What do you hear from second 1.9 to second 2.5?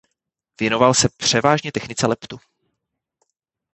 leptu.